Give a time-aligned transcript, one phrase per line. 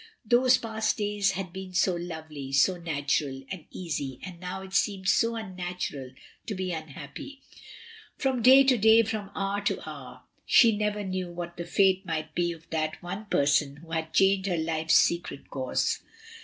[0.25, 5.07] Those past days had been so lovely, so natural, and easy, and now it seemed
[5.07, 6.13] so imnatural
[6.47, 7.39] to De unhappy.
[8.17, 12.33] From day to day, from hoiu* to hour, she never knew what the fate might
[12.33, 15.99] be of that oae person who had changed her life's secret course.